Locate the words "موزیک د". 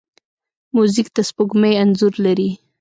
0.75-1.17